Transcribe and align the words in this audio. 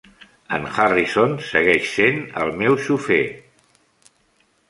En 0.55 0.63
Harrison 0.77 1.35
segueix 1.49 1.91
sent 1.97 2.17
el 2.45 2.51
meu 2.63 2.77
xofer. 2.87 3.23